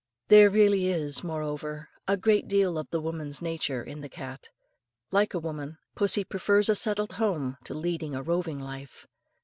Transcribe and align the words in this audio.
There 0.29 0.49
really 0.49 0.87
is, 0.87 1.23
moreover, 1.23 1.89
a 2.07 2.17
great 2.17 2.47
deal 2.47 2.79
of 2.79 2.89
the 2.89 2.99
woman's 2.99 3.39
nature 3.39 3.83
in 3.83 4.01
the 4.01 4.09
cat. 4.09 4.49
Like 5.11 5.35
a 5.35 5.39
woman, 5.39 5.77
pussy 5.93 6.23
prefers 6.23 6.69
a 6.69 6.75
settled 6.75 7.11
home 7.13 7.57
to 7.65 7.75
leading 7.75 8.15
a 8.15 8.23
roving 8.23 8.57
life. 8.59 9.05